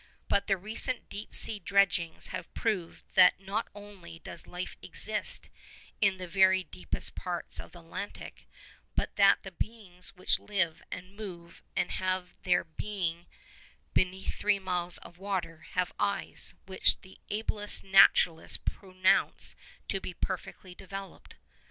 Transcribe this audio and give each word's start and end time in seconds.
But 0.27 0.47
the 0.47 0.57
recent 0.57 1.09
deep 1.11 1.35
sea 1.35 1.59
dredgings 1.59 2.29
have 2.29 2.51
proved 2.55 3.03
that 3.13 3.39
not 3.39 3.67
only 3.75 4.17
does 4.17 4.47
life 4.47 4.75
exist 4.81 5.47
in 6.01 6.17
the 6.17 6.27
very 6.27 6.63
deepest 6.63 7.13
parts 7.13 7.59
of 7.59 7.71
the 7.71 7.81
Atlantic, 7.81 8.47
but 8.95 9.15
that 9.17 9.43
the 9.43 9.51
beings 9.51 10.15
which 10.15 10.39
live 10.39 10.81
and 10.89 11.15
move 11.15 11.61
and 11.75 11.91
have 11.91 12.35
their 12.41 12.63
being 12.63 13.27
beneath 13.93 14.33
three 14.33 14.57
miles 14.57 14.97
of 14.97 15.19
water 15.19 15.67
have 15.73 15.93
eyes 15.99 16.55
which 16.65 17.01
the 17.01 17.19
ablest 17.29 17.83
naturalists 17.83 18.57
pronounce 18.57 19.55
to 19.87 20.01
be 20.01 20.15
perfectly 20.15 20.73
developed. 20.73 21.35